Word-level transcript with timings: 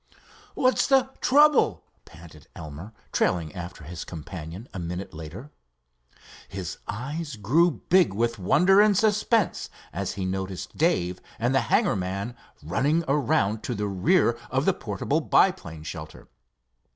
"What's 0.55 0.87
the 0.87 1.11
trouble?" 1.21 1.83
panted 2.05 2.47
Elmer, 2.55 2.91
trailing 3.11 3.53
after 3.53 3.83
his 3.83 4.03
companion 4.03 4.67
a 4.73 4.79
minute 4.79 5.13
later. 5.13 5.51
His 6.47 6.79
eyes 6.87 7.35
grew 7.35 7.69
big 7.87 8.11
with 8.11 8.39
wonder 8.39 8.81
and 8.81 8.97
suspense 8.97 9.69
as 9.93 10.13
he 10.13 10.25
noticed 10.25 10.75
Dave 10.75 11.21
and 11.37 11.53
the 11.53 11.61
hangar 11.69 11.95
man 11.95 12.35
running 12.63 13.03
around 13.07 13.61
to 13.61 13.75
the 13.75 13.87
rear 13.87 14.39
of 14.49 14.65
the 14.65 14.73
portable 14.73 15.21
biplane 15.21 15.83
shelter. 15.83 16.27